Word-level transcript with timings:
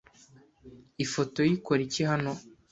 Ifoto 1.05 1.39
ye 1.45 1.51
ikora 1.57 1.81
iki 1.87 2.01
hano? 2.09 2.31